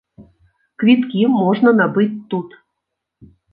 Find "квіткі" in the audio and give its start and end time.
0.83-1.21